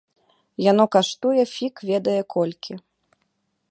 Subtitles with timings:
[0.71, 2.73] Яно каштуе фіг ведае колькі.